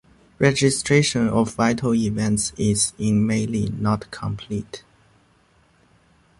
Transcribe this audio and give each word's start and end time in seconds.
Registration 0.39 1.27
of 1.29 1.53
vital 1.53 1.93
events 1.93 2.53
is 2.57 2.93
in 2.97 3.23
Mali 3.23 3.69
not 3.69 4.09
complete. 4.09 4.83